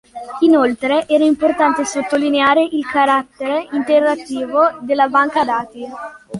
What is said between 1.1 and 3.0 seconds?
importante sottolineare il